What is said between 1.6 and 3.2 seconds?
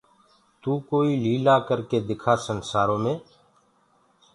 ڪرڪي دکآ سنسآرو مي